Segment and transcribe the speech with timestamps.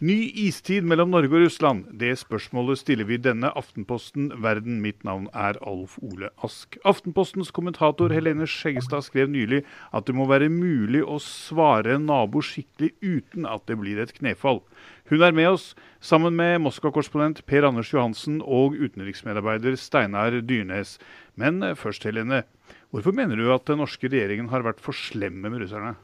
[0.00, 1.82] Ny istid mellom Norge og Russland?
[2.00, 4.78] Det spørsmålet stiller vi denne Aftenposten Verden.
[4.80, 6.78] Mitt navn er Alf Ole Ask.
[6.88, 9.60] Aftenpostens kommentator Helene Skjeggestad skrev nylig
[9.92, 14.16] at det må være mulig å svare en nabo skikkelig uten at det blir et
[14.16, 14.62] knefall.
[15.12, 20.96] Hun er med oss sammen med Moskva-korrespondent Per Anders Johansen og utenriksmedarbeider Steinar Dyrnes.
[21.36, 22.46] Men først, Helene.
[22.88, 25.98] Hvorfor mener du at den norske regjeringen har vært for slemme med russerne?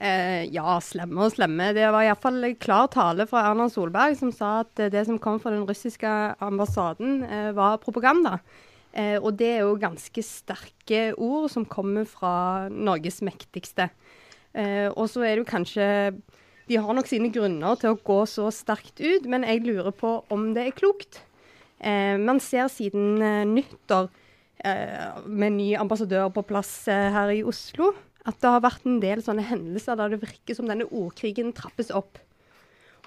[0.00, 1.74] Eh, ja, slemme og slemme.
[1.76, 5.52] Det var iallfall klar tale fra Erna Solberg, som sa at det som kom fra
[5.52, 6.08] den russiske
[6.40, 8.38] ambassaden, eh, var propaganda.
[8.96, 13.90] Eh, og det er jo ganske sterke ord som kommer fra Norges mektigste.
[14.54, 15.86] Eh, og så er det jo kanskje
[16.70, 20.20] De har nok sine grunner til å gå så sterkt ut, men jeg lurer på
[20.30, 21.18] om det er klokt.
[21.82, 24.10] Eh, man ser siden eh, nyttår,
[24.60, 27.94] med ny ambassadør på plass her i Oslo,
[28.30, 31.92] at det har vært en del sånne hendelser der det virker som denne ordkrigen trappes
[31.94, 32.20] opp.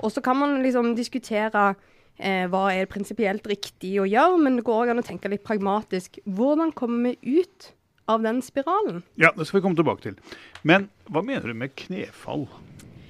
[0.01, 1.73] Og så kan man liksom diskutere
[2.17, 5.45] eh, hva er prinsipielt riktig å gjøre, men det går òg an å tenke litt
[5.45, 6.19] pragmatisk.
[6.25, 7.71] Hvordan kommer vi ut
[8.11, 9.03] av den spiralen?
[9.15, 10.37] Ja, det skal vi komme tilbake til.
[10.67, 12.47] Men hva mener du med knefall?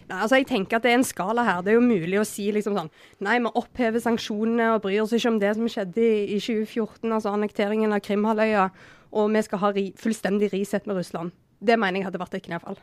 [0.10, 1.62] Nei, altså jeg tenker at Det er en skala her.
[1.64, 2.92] Det er jo mulig å si liksom sånn
[3.24, 7.08] Nei, vi opphever sanksjonene og bryr oss ikke om det som skjedde i, i 2014,
[7.10, 8.68] altså annekteringen av Krimhalvøya,
[9.14, 11.34] og vi skal ha ri, fullstendig risett med Russland.
[11.64, 12.80] Det mener jeg hadde vært et knefall.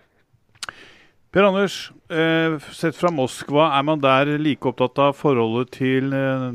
[1.30, 6.46] Per Anders, eh, sett fra Moskva, er man der like opptatt av forholdet til eh,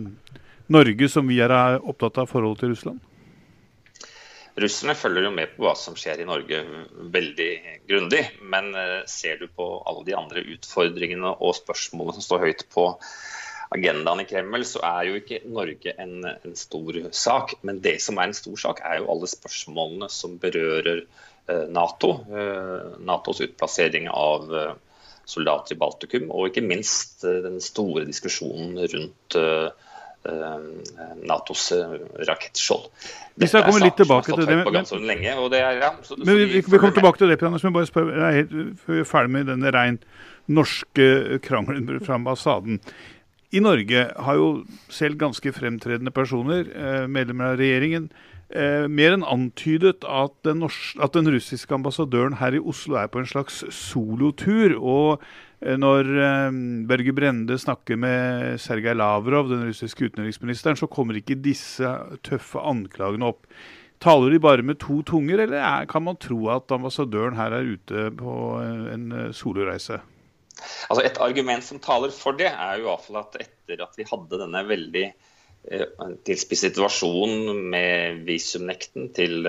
[0.67, 3.03] Norge som vi er opptatt av forholdet til Russland?
[4.59, 6.61] Russerne følger jo med på hva som skjer i Norge
[7.11, 7.49] veldig
[7.87, 8.21] grundig.
[8.41, 12.89] Men eh, ser du på alle de andre utfordringene og spørsmålene som står høyt på
[13.75, 17.55] agendaen i Kreml, så er jo ikke Norge en, en stor sak.
[17.67, 21.03] Men det som er en stor sak, er jo alle spørsmålene som berører
[21.69, 22.11] Nato.
[22.31, 24.50] Eh, Natos utplassering av
[25.25, 29.38] soldater i Baltikum, og ikke minst den store diskusjonen rundt
[31.25, 31.63] Natos
[32.29, 32.85] rakettskjold.
[33.41, 34.59] Vi skal komme litt tilbake til det.
[34.66, 37.66] Men, lenge, det er, ja, så, men vi, vi, vi kommer tilbake til det, Anders,
[37.66, 40.00] men bare spør, jeg er helt ferdig med denne rein
[40.45, 42.79] norske krangelen fra ambassaden.
[43.55, 44.47] I Norge har jo
[44.91, 48.09] selv ganske fremtredende personer, eh, medlemmer av regjeringen,
[48.50, 53.09] eh, mer enn antydet at den, norsk, at den, russiske ambassadøren her i Oslo er
[53.11, 54.75] på en slags solotur.
[54.79, 55.23] Og
[55.61, 61.39] eh, når eh, Børge Brende snakker med Sergej Lavrov, den russiske utenriksministeren, så kommer ikke
[61.39, 61.95] disse
[62.25, 63.47] tøffe anklagene opp.
[64.03, 67.72] Taler de bare med to tunger, eller er, kan man tro at ambassadøren her er
[67.78, 68.34] ute på
[68.91, 70.01] en soloreise?
[70.89, 73.97] Altså Et argument som taler for det, er jo i hvert fall at etter at
[73.97, 75.34] vi hadde denne veldig eh,
[75.65, 79.47] tilspisset situasjonen med visumnekten til,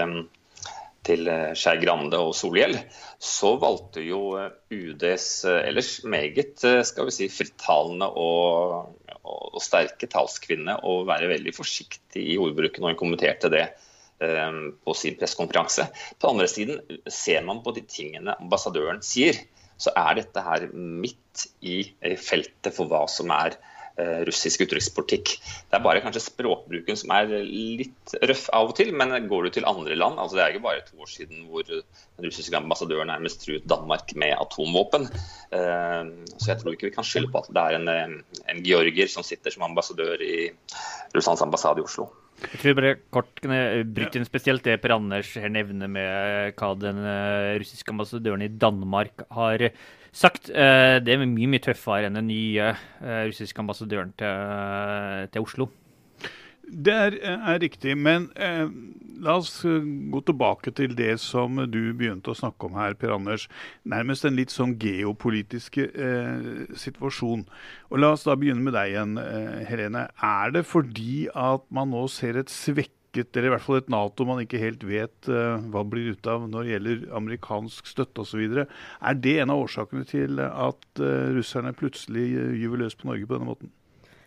[1.06, 2.76] til uh, Skei Grande og Solhjell,
[3.18, 10.08] så valgte jo uh, UDs ellers meget skal vi si, frittalende og, og, og sterke
[10.12, 13.66] talskvinne å være veldig forsiktig i ordbruken når hun kommenterte det
[14.16, 15.84] på sin pressekonferanse.
[16.16, 19.36] På den andre siden ser man på de tingene ambassadøren sier
[19.76, 21.82] så er dette her midt i
[22.16, 23.75] feltet for hva som er eh,
[24.28, 25.30] russisk utenrikspolitikk.
[25.70, 29.54] Det er bare kanskje språkbruken som er litt røff av og til, men går du
[29.56, 33.10] til andre land altså Det er ikke bare to år siden hvor den russiske ambassadøren
[33.12, 35.08] nærmest truet Danmark med atomvåpen.
[35.56, 38.20] Eh, så jeg tror ikke vi kan skylde på at det er en,
[38.52, 40.36] en georgier som sitter som ambassadør i
[41.16, 42.10] Russlands ambassade i Oslo.
[42.36, 43.58] Jeg tror bare kort kunne
[43.96, 46.98] bryte inn spesielt det Per Anders her nevner med hva den
[47.62, 49.70] russiske ambassadøren i Danmark har
[50.16, 50.48] sagt.
[50.48, 52.70] Det er mye mye tøffere enn den nye
[53.28, 55.68] russiske ambassadøren til, til Oslo.
[56.66, 58.66] Det er, er riktig, men eh,
[59.22, 63.14] la oss eh, gå tilbake til det som du begynte å snakke om her, Per
[63.14, 63.46] Anders.
[63.86, 67.46] Nærmest en litt sånn geopolitisk eh, situasjon.
[67.92, 70.08] Og La oss da begynne med deg igjen, eh, Helene.
[70.18, 74.26] Er det fordi at man nå ser et svekket eller i hvert fall et Nato
[74.28, 78.44] man ikke helt vet uh, hva blir ut av når det gjelder amerikansk støtte osv.
[78.66, 82.28] Er det en av årsakene til at uh, russerne plutselig
[82.60, 83.72] gyver løs på Norge på denne måten?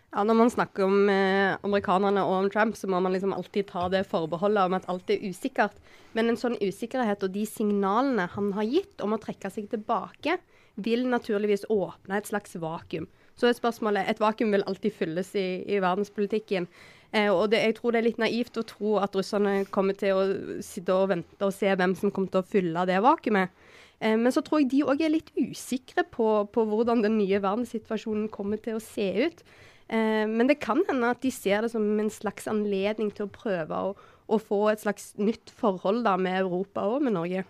[0.09, 3.67] Ja, Når man snakker om eh, amerikanerne og om Trump, så må man liksom alltid
[3.69, 5.75] ta det forbeholdet om at alt er usikkert.
[6.17, 10.39] Men en sånn usikkerhet og de signalene han har gitt om å trekke seg tilbake,
[10.81, 13.05] vil naturligvis åpne et slags vakuum.
[13.37, 16.65] Så er spørsmålet Et vakuum vil alltid fylles i, i verdenspolitikken.
[17.11, 20.17] Eh, og det, jeg tror det er litt naivt å tro at russerne kommer til
[20.17, 20.25] å
[20.65, 23.53] sitte og vente og se hvem som kommer til å fylle det vakuumet.
[23.99, 27.41] Eh, men så tror jeg de òg er litt usikre på, på hvordan den nye
[27.45, 29.43] verdenssituasjonen kommer til å se ut.
[29.89, 33.33] Eh, men det kan hende at de ser det som en slags anledning til å
[33.33, 33.93] prøve å,
[34.29, 37.45] å få et slags nytt forhold da, med Europa og med Norge.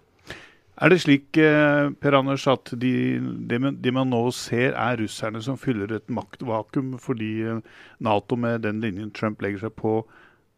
[0.80, 5.42] Er det slik eh, Per Anders, at de, de, de, man nå ser, er russerne
[5.44, 7.60] som fyller et maktvakuum fordi eh,
[8.08, 9.98] Nato med den linjen Trump legger seg på,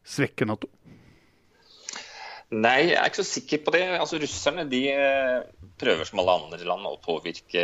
[0.05, 0.69] svekker Nato?
[2.51, 3.81] Nei, jeg er ikke så sikker på det.
[3.95, 4.83] Altså, Russerne de
[5.79, 7.63] prøver som alle andre land å påvirke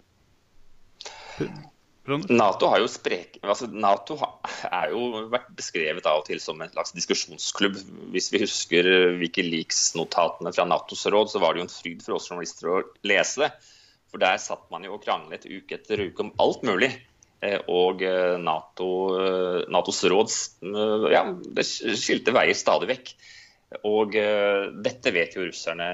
[2.02, 4.16] Nato har jo sprek, altså Nato
[4.66, 7.78] er jo vært beskrevet av og til som en slags diskusjonsklubb.
[8.10, 8.88] Hvis vi husker
[9.20, 13.44] Wikileaks-notatene fra Natos råd, så var det jo en fryd for oss journalister å lese
[13.44, 13.52] det.
[14.10, 16.90] For der satt man jo og kranglet uke etter uke om alt mulig.
[17.42, 20.30] Eh, og eh, NATO, eh, Natos råd
[21.10, 21.24] ja,
[21.56, 23.14] det skilte veier stadig vekk.
[23.88, 24.12] Og
[24.84, 25.86] dette vet jo russerne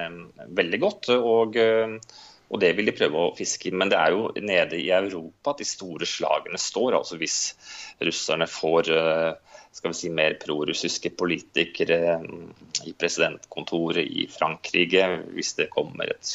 [0.51, 1.09] veldig godt.
[1.15, 3.77] Og, og, det vil de prøve å fiske inn.
[3.79, 6.97] Men det er jo nede i Europa at de store slagene står.
[6.99, 7.37] altså Hvis
[8.03, 12.19] russerne får skal vi si, mer prorussiske politikere
[12.83, 15.07] i presidentkontoret i Frankrike,
[15.37, 16.35] hvis det kommer et,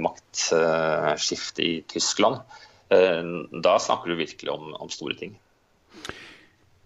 [0.00, 2.40] maktskifte i Tyskland,
[2.90, 5.36] da snakker du virkelig om, om store ting.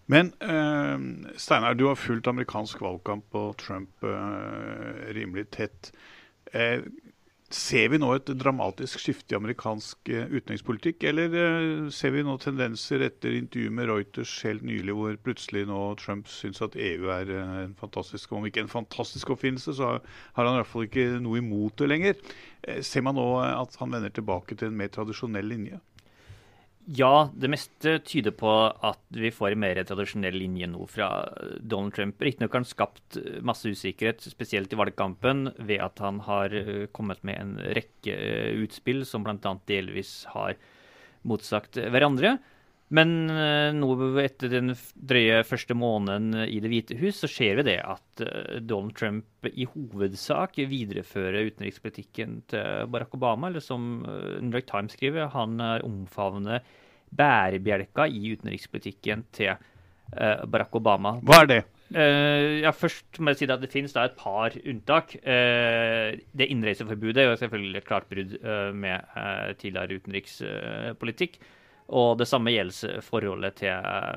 [0.05, 0.99] Men eh,
[1.37, 5.89] Steinar, du har fulgt amerikansk valgkamp og Trump eh, rimelig tett.
[6.53, 6.85] Eh,
[7.55, 12.35] ser vi nå et dramatisk skifte i amerikansk eh, utenrikspolitikk, eller eh, ser vi nå
[12.41, 17.33] tendenser etter intervjuet med Reuters helt nylig, hvor plutselig nå Trump syns at EU er
[17.39, 21.41] en fantastisk, om ikke en fantastisk oppfinnelse, så har han i hvert fall ikke noe
[21.41, 22.37] imot det lenger.
[22.85, 25.81] ser man nå at han vender tilbake til en mer tradisjonell linje?
[26.85, 31.07] Ja, det meste tyder på at vi får en mer tradisjonell linje nå fra
[31.57, 32.21] Donald Trump.
[32.21, 37.23] Riktignok har han skapt masse usikkerhet, spesielt i valgkampen, ved at han har eh, kommet
[37.25, 39.55] med en rekke eh, utspill som bl.a.
[39.65, 40.53] delvis har
[41.25, 42.35] motsagt hverandre.
[42.93, 47.65] Men eh, nå etter den drøye første måneden i Det hvite hus, så ser vi
[47.71, 48.21] det at
[48.61, 53.49] Donald Trump i hovedsak viderefører utenrikspolitikken til Barack Obama.
[53.49, 56.61] Eller som New York Times skriver, han omfavner
[57.15, 59.57] bærebjelka i utenrikspolitikken til
[60.13, 61.17] Barack Obama.
[61.25, 61.59] Hva er det?
[61.95, 65.17] Ja, først må jeg si at Det finnes da et par unntak.
[65.21, 68.37] Det innreiseforbudet er jo selvfølgelig et klart brudd
[68.77, 69.13] med
[69.61, 71.39] tidligere utenrikspolitikk.
[71.93, 73.73] Og det samme gjelder forholdet til,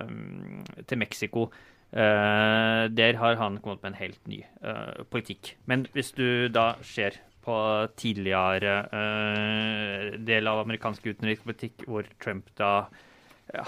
[0.09, 1.49] um, til Mexico.
[1.89, 5.55] Uh, der har han kommet med en helt ny uh, politikk.
[5.67, 7.57] Men hvis du da ser på
[7.97, 12.89] tidligere uh, del av amerikansk utenrikspolitikk, hvor Trump da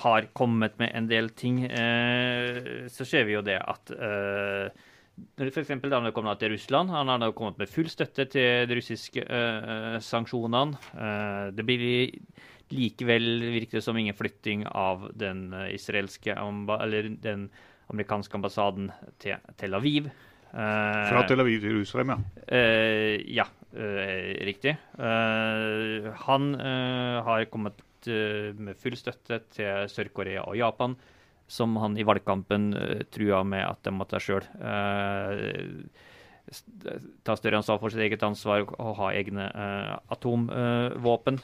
[0.04, 1.62] har kommet med en del ting,
[2.92, 3.92] så ser vi jo det at
[5.40, 5.72] f.eks.
[5.82, 9.98] da han kom til Russland, han har kommet med full støtte til de russiske uh,
[10.04, 10.78] sanksjonene.
[10.94, 12.10] Uh, det blir
[12.70, 17.48] likevel virker det som ingen flytting av den israelske eller den
[17.90, 20.06] amerikanske ambassaden til Tel Aviv.
[20.52, 22.18] Uh, Fra Tel Aviv til Jerusalem, ja.
[23.42, 23.46] ja,
[24.46, 24.76] riktig.
[24.96, 26.54] han
[27.26, 30.94] har kommet med full støtte til Sør-Korea og Japan
[31.50, 36.06] som han i valgkampen uh, trua med at de måtte sjøl uh,
[37.26, 41.40] ta større ansvar for sitt eget ansvar og ha egne uh, atomvåpen.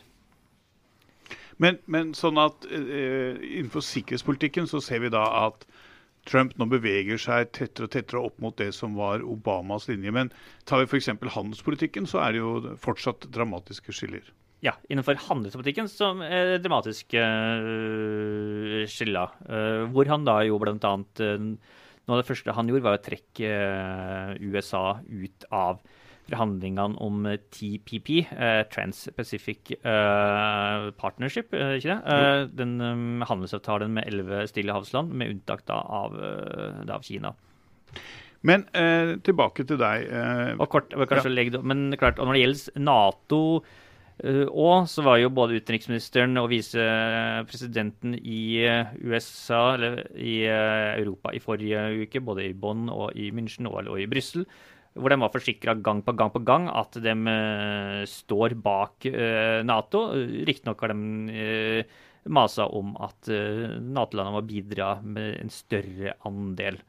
[1.63, 5.67] Men, men, sånn at uh, innenfor sikkerhetspolitikken så ser vi da at
[6.27, 10.11] Trump nå beveger seg tettere og tettere opp mot det som var Obamas linje.
[10.13, 10.33] Men
[10.67, 11.13] tar vi f.eks.
[11.37, 14.27] handelspolitikken, så er det jo fortsatt dramatiske skiller
[14.66, 19.28] ja, innenfor handelspolitikken som er dramatisk uh, skilla.
[19.46, 21.50] Uh, hvor han da jo blant annet uh,
[22.06, 23.49] Noe av det første han gjorde, var å trekke
[24.38, 25.80] USA ut av
[26.28, 28.20] forhandlingene om TPP,
[28.70, 29.73] Trans-Pacific
[31.00, 32.20] Partnership, ikke det?
[32.61, 36.14] den um, handelsavtalen med elleve stillehavsland, med unntak da av,
[36.87, 37.35] da av Kina.
[38.46, 38.68] Men
[39.26, 40.06] tilbake til deg.
[40.61, 41.35] og kort, kanskje ja.
[41.40, 43.42] legge, men klart, når det gjelder Nato
[44.25, 51.35] og så var jo både utenriksministeren og visepresidenten i eh, USA, eller i eh, Europa
[51.37, 54.46] i forrige uke, både i Bonn og i München og, i Brussel,
[54.96, 57.12] hvor de var forsikra gang på gang på gang at de
[58.08, 59.04] står bak
[59.68, 60.06] Nato.
[60.49, 61.85] Riktignok har de
[62.32, 66.80] masa om at Nato-landene må bidra med en større andel.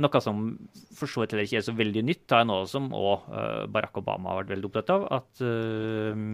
[0.00, 0.44] Noe som
[0.96, 2.26] for så vidt heller ikke er så veldig nytt.
[2.36, 5.06] Er noe som òg eh, Barack Obama har vært veldig opptatt av.
[5.20, 6.24] At Eh,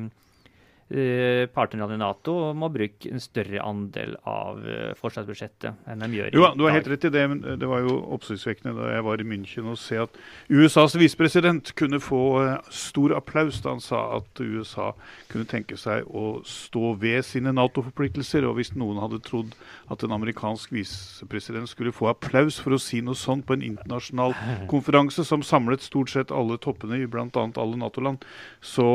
[1.55, 6.39] partnerne i Nato må bruke en større andel av eh, forsvarsbudsjettet enn de gjør i
[6.39, 9.23] jo, Du har helt rett i det, men det var jo oppsiktsvekkende da jeg var
[9.23, 14.03] i München å se at USAs visepresident kunne få eh, stor applaus da han sa
[14.19, 14.93] at USA
[15.33, 18.47] kunne tenke seg å stå ved sine Nato-forpliktelser.
[18.47, 19.57] Og hvis noen hadde trodd
[19.91, 24.37] at en amerikansk visepresident skulle få applaus for å si noe sånt på en internasjonal
[24.73, 27.27] konferanse som samlet stort sett alle toppene i bl.a.
[27.35, 28.23] alle Nato-land,
[28.63, 28.87] så,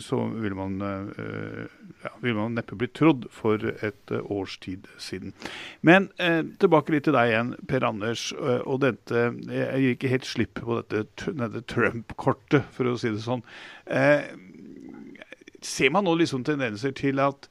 [0.00, 1.01] så ville man Eh,
[2.04, 5.34] ja, ville man neppe blitt trodd for et eh, års tid siden.
[5.86, 8.28] Men eh, tilbake litt til deg igjen, Per Anders.
[8.38, 13.24] og dette, Jeg gir ikke helt slipp på dette, dette Trump-kortet, for å si det
[13.24, 13.44] sånn.
[13.86, 14.30] Eh,
[15.62, 17.48] ser man nå liksom tendenser til at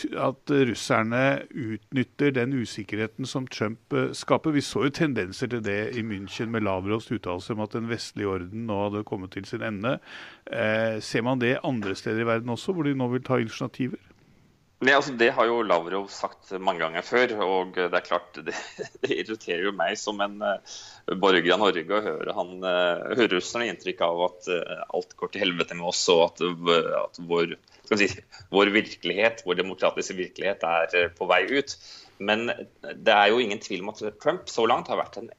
[0.00, 4.54] at russerne utnytter den usikkerheten som Trump eh, skaper.
[4.54, 8.28] Vi så jo tendenser til det i München med Lavrovs uttalelse om at den vestlige
[8.28, 9.98] orden nå hadde kommet til sin ende.
[10.46, 14.00] Eh, ser man det andre steder i verden også, hvor de nå vil ta initiativer?
[14.82, 17.32] Det, altså, det har jo Lavrov sagt mange ganger før.
[17.44, 18.54] og det er klart, det,
[19.04, 20.78] det irriterer jo meg som en uh,
[21.22, 25.44] borger av Norge å høre han uh, russerne inntrykk av at uh, alt går til
[25.44, 26.42] helvete med oss, og at,
[26.98, 27.54] at vår,
[27.94, 28.10] si,
[28.50, 31.76] vår, virkelighet, vår demokratiske virkelighet er på vei ut.
[32.18, 32.50] Men
[32.82, 35.30] det er jo ingen tvil om at Trump så langt har vært en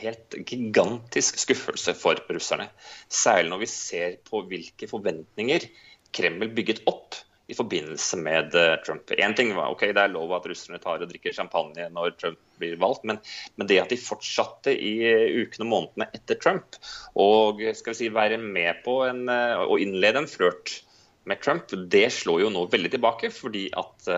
[0.00, 2.70] helt gigantisk skuffelse for russerne.
[3.12, 5.68] Særlig når vi ser på hvilke forventninger
[6.16, 9.10] Kreml bygget opp i forbindelse med uh, Trump.
[9.10, 12.40] Én ting var ok, det er lov at russerne tar og drikker champagne når Trump
[12.60, 13.20] blir valgt, men,
[13.56, 16.78] men det at de fortsatte i uh, ukene og månedene etter Trump
[17.14, 20.80] og skal vi si, være med på en, å innlede en flørt
[21.26, 23.32] med Trump, det slår jo nå veldig tilbake.
[23.34, 24.10] Fordi at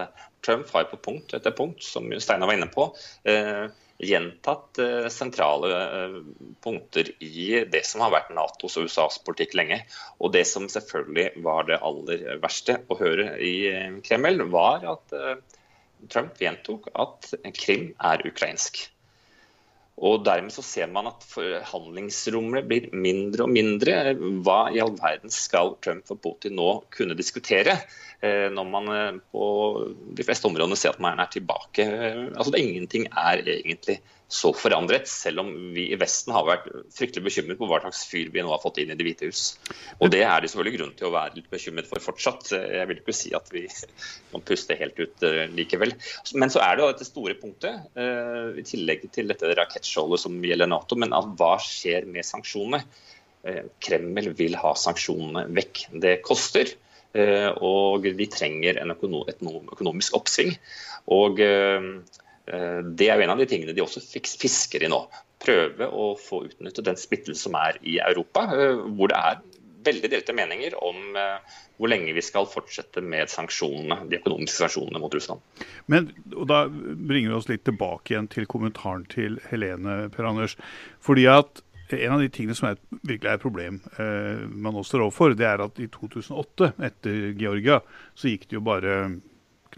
[0.45, 2.91] Trump har på punkt etter punkt, som Steinar var inne på,
[3.99, 5.71] gjentatt eh, sentrale
[6.05, 6.17] eh,
[6.63, 9.81] punkter i det som har vært Natos og USAs politikk lenge.
[10.23, 15.19] Og det som selvfølgelig var det aller verste å høre i eh, Kreml, var at
[16.09, 18.85] Trump gjentok at Krim er ukrainsk.
[19.99, 24.15] Og Dermed så ser man at forhandlingsrommet blir mindre og mindre.
[24.47, 27.75] Hva i all verden skal Trump og Putin nå kunne diskutere,
[28.23, 29.49] eh, når man eh, på
[30.15, 31.89] de fleste områdene ser at man er tilbake?
[32.31, 33.99] Altså det Ingenting er egentlig
[34.29, 38.29] så forandret, selv om vi i Vesten har vært fryktelig bekymret på hva slags fyr
[38.33, 39.45] vi nå har fått inn i Det hvite hus.
[40.05, 42.53] Og det er det selvfølgelig grunn til å være litt bekymret for fortsatt.
[42.53, 43.65] Jeg vil ikke si at vi
[44.35, 45.97] kan puste helt ut uh, likevel.
[46.37, 50.37] Men så er det jo dette store punktet, uh, i tillegg til dette rakettskjoldet som
[50.45, 52.85] gjelder Nato, men at hva skjer med sanksjonene?
[53.49, 55.89] Uh, Kreml vil ha sanksjonene vekk.
[56.05, 56.77] Det koster.
[57.65, 60.53] Og de trenger en økonomisk oppsving.
[61.17, 61.87] Og Eh,
[62.49, 65.03] det er jo en av de tingene de også fisker i nå.
[65.43, 69.41] Prøve å få utnyttet den splittelsen som er i Europa, eh, hvor det er
[69.89, 71.15] veldig delte meninger om
[71.79, 75.41] hvor lenge vi skal fortsette med sanksjonene, de økonomiske sanksjonene mot Russland.
[75.87, 76.11] Men
[76.51, 80.57] Da bringer vi oss litt tilbake igjen til kommentaren til Helene Per Anders.
[81.01, 81.63] Fordi at
[81.95, 85.35] en av de tingene som er, virkelig er et problem eh, man nå står overfor,
[85.39, 87.81] det er at i 2008, etter Georgia,
[88.19, 88.99] så gikk det jo bare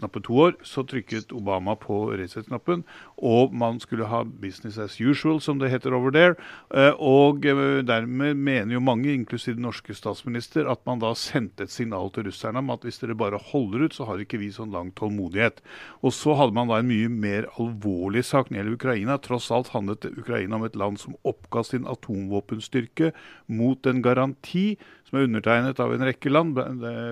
[0.01, 2.83] knappe to år, så trykket Obama på reset-knappen,
[3.21, 6.35] og man skulle ha 'business as usual', som det heter over there.
[6.73, 11.63] Eh, og eh, dermed mener jo mange, inklusiv den norske statsminister, at man da sendte
[11.63, 14.51] et signal til russerne om at hvis dere bare holder ut, så har ikke vi
[14.51, 15.61] sånn lang tålmodighet.
[16.01, 19.17] Og så hadde man da en mye mer alvorlig sak når det gjelder Ukraina.
[19.17, 23.11] Tross alt handlet Ukraina om et land som oppga sin atomvåpenstyrke
[23.47, 24.77] mot en garanti
[25.11, 26.55] som er undertegnet av en rekke land,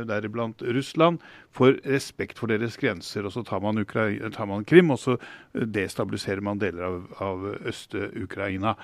[0.08, 1.20] deriblant Russland,
[1.52, 3.28] for respekt for deres grenser.
[3.28, 5.18] Og så tar man, Ukraina, tar man Krim, og så
[5.52, 8.78] destabiliserer man deler av, av Øst-Ukraina.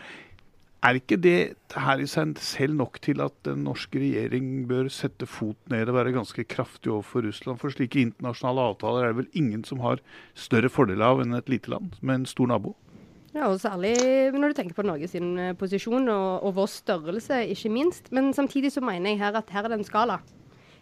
[0.85, 5.25] Er ikke det her i seg selv nok til at den norske regjering bør sette
[5.25, 7.57] fot ned og være ganske kraftig overfor Russland?
[7.63, 10.03] For slike internasjonale avtaler er det vel ingen som har
[10.37, 12.75] større fordel av enn et lite land med en stor nabo?
[13.35, 13.97] Ja, og Særlig
[14.31, 18.07] når du tenker på Norge sin eh, posisjon og, og, vår størrelse, ikke minst.
[18.15, 20.21] Men samtidig så mener jeg her at her er det en skala.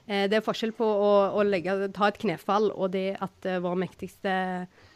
[0.05, 3.57] Eh, det er forskjell på å, å legge, ta et knefall og det at uh,
[3.63, 4.35] vår mektigste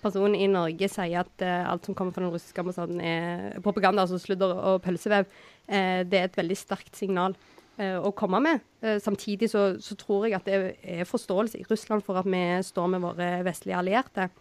[0.04, 4.06] person i Norge sier at uh, alt som kommer fra den russiske ambassaden er propaganda,
[4.06, 5.26] altså sludder og pølsevev.
[5.66, 7.38] Uh, det er et veldig sterkt signal
[7.78, 8.64] å komme med.
[9.06, 12.88] samtidig så, så, tror jeg at det er forståelse i Russland for at vi står
[12.90, 14.32] med våre vestlige allierte,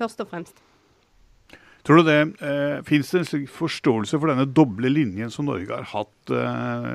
[0.00, 0.62] først og fremst.
[1.86, 5.86] Tror du det eh, Fins det en forståelse for denne doble linjen som Norge har
[5.92, 6.88] hatt eh,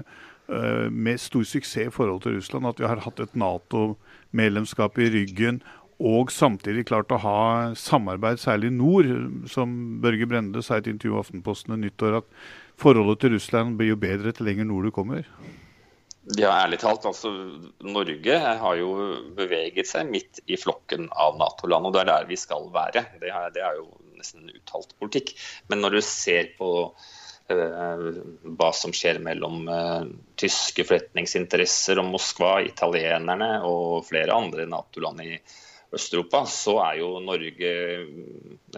[0.51, 2.67] eh, med stor suksess i forhold til Russland?
[2.67, 5.61] At vi har hatt et Nato-medlemskap i ryggen
[6.01, 7.39] og samtidig klart å ha
[7.77, 9.09] samarbeid, særlig nord.
[9.49, 12.39] Som Børge Brende sa i et intervju i Aftenposten i nyttår, at
[12.81, 15.27] forholdet til Russland blir jo bedre til lenger nord du kommer.
[16.37, 17.05] Ja, ærlig talt.
[17.05, 17.31] altså
[17.85, 18.91] Norge har jo
[19.37, 23.05] beveget seg midt i flokken av Nato-land, og det er der vi skal være.
[23.21, 23.89] Det er, det er jo
[24.21, 25.33] nesten uttalt politikk.
[25.71, 28.05] Men når du ser på uh,
[28.57, 30.05] hva som skjer mellom uh,
[30.39, 35.33] tyske forretningsinteresser og Moskva, italienerne og flere andre Nato-land i
[35.91, 37.71] Øst-Europa, så er jo Norge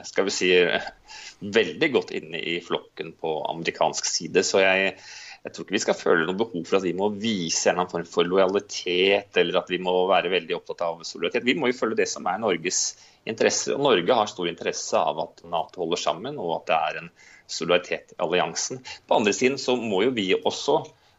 [0.07, 0.49] skal vi si,
[1.59, 4.41] veldig godt inne i flokken på amerikansk side.
[4.47, 4.95] Så jeg,
[5.43, 8.05] jeg tror ikke vi skal føle noe behov for at vi må vise en form
[8.07, 11.43] for lojalitet, eller at vi må være veldig opptatt av solidaritet.
[11.43, 12.79] Vi må jo følge det som er Norges
[13.27, 13.75] interesser.
[13.75, 17.11] Og Norge har stor interesse av at Nato holder sammen, og at det er en
[17.51, 18.79] solidaritet i alliansen.
[19.07, 20.77] På andre siden så må jo vi også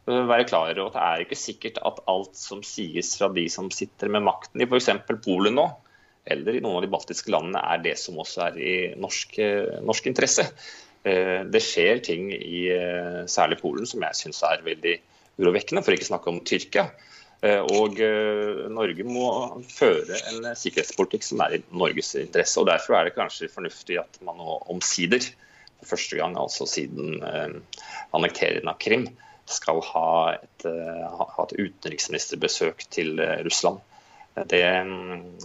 [0.09, 3.45] øh, være klar over at det er ikke sikkert at alt som sies fra de
[3.53, 4.89] som sitter med makten i f.eks.
[5.21, 5.67] Polen nå,
[6.25, 9.77] eller i noen av de baltiske landene, er det som også er i norsk, øh,
[9.85, 10.49] norsk interesse.
[11.05, 12.67] Øh, det skjer ting i
[13.31, 14.95] særlig Polen som jeg syns er veldig
[15.39, 16.89] urovekkende, for ikke å snakke om Tyrkia.
[17.45, 19.27] Eh, og eh, Norge må
[19.69, 22.59] føre en sikkerhetspolitikk som er i Norges interesse.
[22.61, 25.27] og Derfor er det kanskje fornuftig at man nå omsider,
[25.81, 27.81] for første gang altså siden eh,
[28.15, 29.09] annekteringen av Krim,
[29.45, 33.77] skal ha et, ha et utenriksministerbesøk til Russland.
[34.49, 34.61] Det,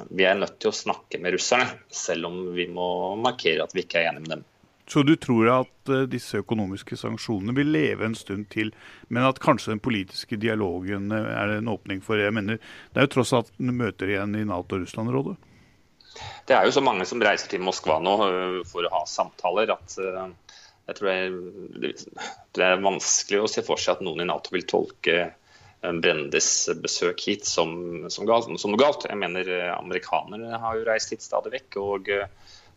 [0.09, 2.87] vi er nødt til å snakke med russerne, selv om vi må
[3.21, 4.47] markere at vi ikke er enige med dem.
[4.91, 8.73] Så du tror at uh, disse økonomiske sanksjonene vil leve en stund til,
[9.09, 12.59] men at kanskje den politiske dialogen uh, er en åpning for Jeg mener,
[12.91, 15.37] Det er jo tross alt møter igjen i Nato-Russland-rådet?
[16.47, 19.71] Det er jo så mange som reiser til Moskva nå uh, for å ha samtaler
[19.77, 19.99] at
[20.91, 21.93] jeg tror jeg,
[22.57, 25.29] det er vanskelig å se for seg at noen i Nato vil tolke
[25.81, 26.49] Brendes
[26.83, 27.71] besøk hit som,
[28.11, 29.07] som, galt, som noe galt.
[29.07, 31.79] Jeg mener Amerikanere har jo reist hit stadig vekk.
[31.79, 32.11] og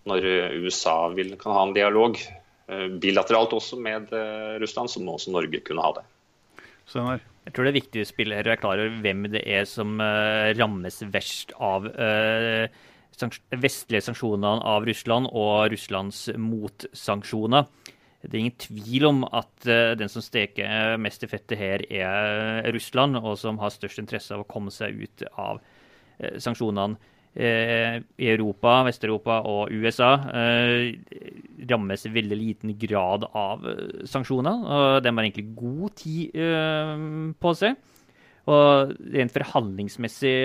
[0.09, 0.25] når
[0.63, 5.33] USA vil, kan ha en dialog eh, bilateralt også med eh, Russland, så må også
[5.33, 6.07] Norge kunne ha det.
[6.89, 7.21] Senere.
[7.43, 9.97] Jeg tror det er viktig å spille her, være klar over hvem det er som
[9.99, 12.71] uh, rammes verst av uh,
[13.59, 17.67] vestlige sanksjonene av Russland og Russlands motsanksjoner.
[18.23, 22.71] Det er ingen tvil om at uh, den som steker mest i fettet her, er
[22.71, 25.59] Russland, og som har størst interesse av å komme seg ut av
[26.39, 26.95] sanksjonene.
[27.33, 30.91] Eh, i Europa, Vest-Europa og USA eh,
[31.65, 34.59] rammes i veldig liten grad av eh, sanksjoner.
[34.61, 36.37] og De har egentlig god tid
[37.41, 37.79] på seg.
[38.53, 40.35] Og rent forhandlingsmessig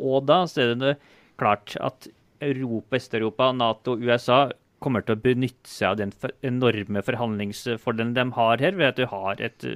[0.00, 0.94] òg da, så er det
[1.38, 2.08] klart at
[2.42, 4.46] Europa, Vest-Europa, Nato USA
[4.82, 9.06] kommer til å benytte seg av den enorme forhandlingsfordelen de har her, ved at du
[9.12, 9.68] har et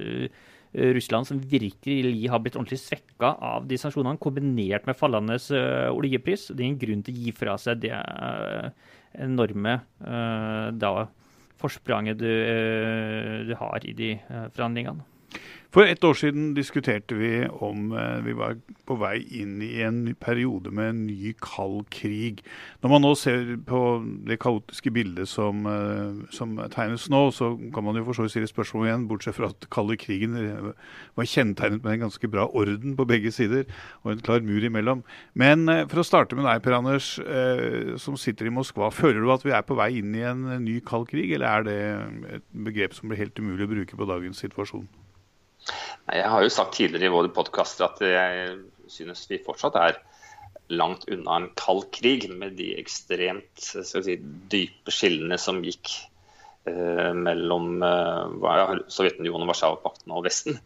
[0.71, 6.47] Russland som virkelig har blitt ordentlig svekka av de sanksjonene, kombinert med fallende uh, oljepris.
[6.51, 8.71] Det er ingen grunn til å gi fra seg det uh,
[9.19, 10.93] enorme uh, da,
[11.59, 12.29] forspranget du,
[13.49, 14.13] du, har i de
[14.55, 15.03] forhandlingene.
[15.71, 20.01] For et år siden diskuterte vi om eh, vi var på vei inn i en
[20.19, 22.41] periode med en ny kald krig.
[22.83, 23.79] Når man nå ser på
[24.27, 28.33] det kaotiske bildet som, eh, som tegnes nå, så kan man jo for så vidt
[28.33, 30.73] stille spørsmål igjen, bortsett fra at kalde krigen eh,
[31.15, 33.63] var kjennetegnet med en ganske bra orden på begge sider
[34.03, 35.05] og en klar mur imellom.
[35.39, 37.13] Men for å starte med deg, Per Anders,
[38.01, 38.89] som sitter i Moskva.
[38.91, 41.67] Føler du at vi er på vei inn i en ny kald krig, eller er
[41.69, 41.79] det
[42.41, 44.89] et begrep som blir helt umulig å bruke på dagens situasjon?
[46.11, 48.55] Jeg har jo sagt tidligere i våre podkaster at jeg
[48.91, 49.99] synes vi fortsatt er
[50.71, 54.17] langt unna en kald krig, med de ekstremt si,
[54.51, 55.91] dype skillene som gikk
[56.69, 60.59] eh, mellom eh, Sovjetunionen, Warszawapakten og Vesten.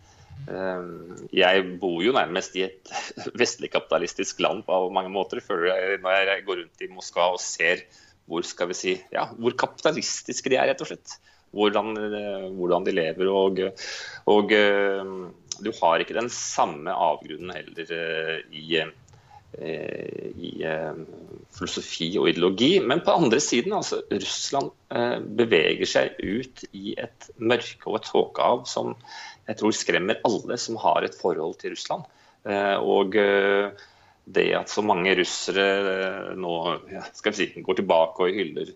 [0.45, 0.89] Eh,
[1.33, 2.93] jeg bor jo nærmest i et
[3.41, 5.41] vestlig kapitalistisk land på mange måter.
[5.41, 7.85] Jeg, når jeg går rundt i Moskva og ser
[8.25, 11.19] hvor, skal vi si, ja, hvor kapitalistiske de er, rett og slett
[11.55, 13.31] hvordan, eh, hvordan de lever.
[13.31, 13.63] Og,
[14.31, 15.15] og, eh,
[15.63, 18.81] du har ikke den samme avgrunnen heller eh, i,
[20.35, 20.51] i
[21.55, 22.73] filosofi og ideologi.
[22.83, 24.73] Men på andre siden, altså Russland
[25.39, 28.91] beveger seg ut i et mørke og et tåkehav som
[29.45, 32.03] jeg tror skremmer alle som har et forhold til Russland.
[32.83, 36.57] Og det at så mange russere nå
[37.15, 38.75] skal vi si, går tilbake og hyller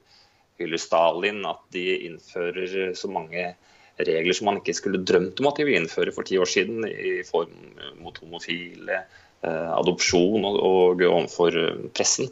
[0.60, 3.54] hyller Stalin, at de innfører så mange
[4.00, 6.86] regler som man ikke skulle drømt om at de ville innføre for ti år siden,
[6.88, 7.52] i form
[8.00, 9.02] mot homofile,
[9.44, 11.58] eh, adopsjon og, og overfor
[11.96, 12.32] pressen.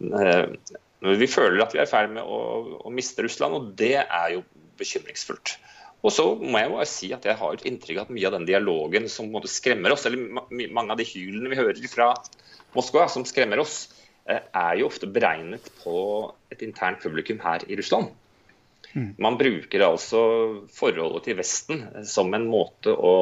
[0.00, 2.40] Men vi føler at vi er i ferd med å,
[2.80, 4.44] å, miste Russland, og det er jo
[4.80, 5.58] bekymringsfullt.
[6.04, 8.34] Og så må jeg bare si at jeg har et inntrykk av at mye av
[8.38, 12.12] den dialogen som skremmer oss, eller mange av de hylene vi hører fra
[12.74, 15.96] Moskva som skremmer oss, Eh, er jo ofte beregnet på
[16.52, 18.12] et internt publikum her i Russland.
[18.94, 19.14] Mm.
[19.18, 20.22] Man bruker altså
[20.72, 23.14] forholdet til Vesten eh, som en måte å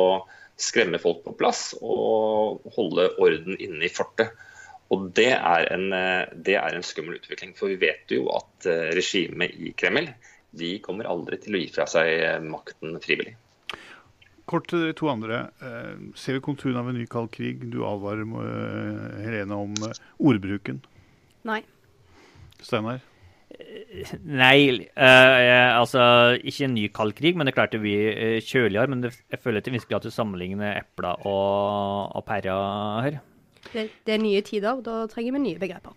[0.60, 4.34] skremme folk på plass og holde orden inne i fortet.
[4.92, 7.56] Og det er, en, eh, det er en skummel utvikling.
[7.56, 10.12] For vi vet jo at regimet i Kreml
[10.52, 13.32] de kommer aldri til å gi fra seg makten frivillig.
[14.50, 15.46] Kort til dere to andre.
[16.18, 17.62] Ser vi konturene av en ny kald krig?
[17.72, 18.26] Du advarer
[19.22, 19.72] Helene om
[20.20, 20.82] ordbruken.
[21.48, 21.62] Nei.
[22.62, 23.02] Steinar?
[24.24, 26.02] Nei, uh, altså
[26.40, 28.88] ikke en ny kald krig, men det klarte vi blir eh, kjøligere.
[28.90, 33.18] Men det, jeg føler til virkelig at du sammenligner epler og, og pærer her.
[33.72, 35.94] Det, det, er nye tider, da trenger vi nye begreper.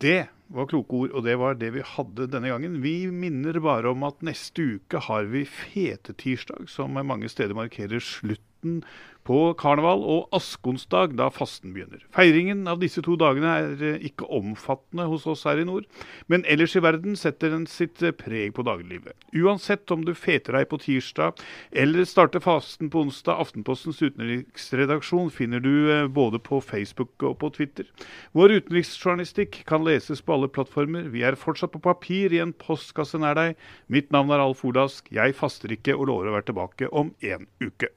[0.00, 0.20] Det
[0.52, 2.80] var kloke ord, og det var det vi hadde denne gangen.
[2.84, 8.82] Vi minner bare om at neste uke har vi Fetetirsdag, som mange steder markerer slutten
[9.24, 12.02] på karneval og askonsdag, da fasten begynner.
[12.14, 15.86] Feiringen av disse to dagene er eh, ikke omfattende hos oss her i nord,
[16.28, 19.16] men ellers i verden setter den sitt eh, preg på dagliglivet.
[19.32, 21.40] Uansett om du feter deg på tirsdag
[21.72, 27.52] eller starter fasten på onsdag, Aftenpostens utenriksredaksjon finner du eh, både på Facebook og på
[27.56, 27.88] Twitter.
[28.36, 31.08] Vår utenriksjournalistikk kan leses alle plattformer.
[31.14, 33.58] Vi er fortsatt på papir i en postkasse nær deg.
[33.88, 35.10] Mitt navn er Alf Olask.
[35.14, 37.94] Jeg faster ikke og lover å være tilbake om en uke.